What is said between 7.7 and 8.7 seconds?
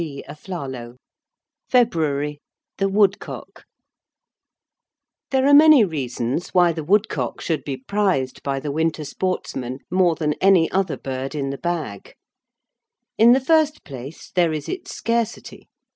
prized by